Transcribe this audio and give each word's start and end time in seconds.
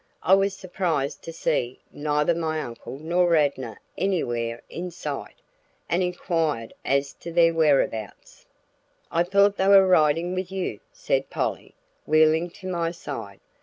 I 0.23 0.33
was 0.33 0.55
surprised 0.55 1.21
to 1.25 1.31
see 1.31 1.79
neither 1.91 2.33
my 2.33 2.59
uncle 2.59 2.97
nor 2.97 3.29
Radnor 3.29 3.79
anywhere 3.99 4.63
in 4.67 4.89
sight, 4.89 5.35
and 5.87 6.01
inquired 6.01 6.73
as 6.83 7.13
to 7.19 7.31
their 7.31 7.53
whereabouts. 7.53 8.47
"I 9.11 9.21
thought 9.21 9.57
they 9.57 9.67
were 9.67 9.85
riding 9.85 10.33
with 10.33 10.51
you," 10.51 10.79
said 10.91 11.29
Polly, 11.29 11.75
wheeling 12.07 12.49
to 12.49 12.67
my 12.67 12.89
side. 12.89 13.41